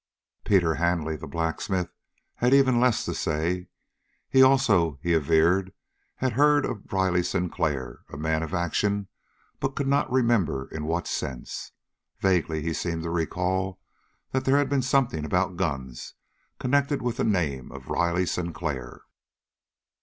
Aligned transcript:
Pete 0.43 0.63
Handley, 0.63 1.15
the 1.15 1.27
blacksmith, 1.27 1.91
had 2.37 2.55
even 2.55 2.79
less 2.79 3.05
to 3.05 3.13
say. 3.13 3.67
He 4.31 4.41
also, 4.41 4.97
he 5.03 5.13
averred, 5.13 5.73
had 6.15 6.33
heard 6.33 6.65
of 6.65 6.77
a 6.77 6.81
Riley 6.91 7.21
Sinclair, 7.21 7.99
a 8.11 8.17
man 8.17 8.41
of 8.41 8.51
action, 8.51 9.09
but 9.59 9.67
he 9.67 9.73
could 9.75 9.87
not 9.87 10.11
remember 10.11 10.67
in 10.71 10.85
what 10.85 11.05
sense. 11.05 11.71
Vaguely 12.17 12.63
he 12.63 12.73
seemed 12.73 13.03
to 13.03 13.11
recall 13.11 13.79
that 14.31 14.43
there 14.45 14.57
had 14.57 14.69
been 14.69 14.81
something 14.81 15.23
about 15.23 15.55
guns 15.55 16.15
connected 16.57 17.03
with 17.03 17.17
the 17.17 17.23
name 17.23 17.71
of 17.71 17.89
Riley 17.89 18.25
Sinclair. 18.25 19.01